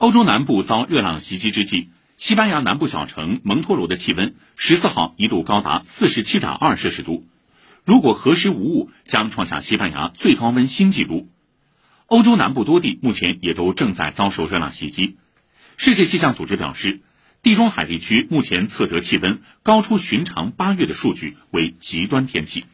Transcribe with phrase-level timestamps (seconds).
[0.00, 7.26] 欧洲南部遭热浪袭击之际西班牙南部小城蒙托罗的气温十四号一度高达四十七点二摄氏度。
[7.84, 11.28] 如果核实无误将创下西班牙最高温新纪录
[12.06, 15.18] 欧洲南部多地目前也都正在遭受热浪袭击。
[15.76, 17.02] 世界气象组织表示
[17.42, 22.64] 地中海地区目前测得气温高出寻常八月的数据为极端天气。